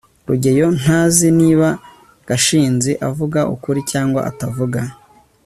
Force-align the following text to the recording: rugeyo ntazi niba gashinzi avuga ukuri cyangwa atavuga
rugeyo 0.27 0.67
ntazi 0.79 1.27
niba 1.39 1.67
gashinzi 2.27 2.91
avuga 3.09 3.39
ukuri 3.55 3.79
cyangwa 3.91 4.19
atavuga 4.29 4.79